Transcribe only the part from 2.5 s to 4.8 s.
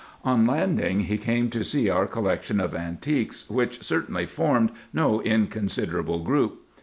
of antiques, which certainly formed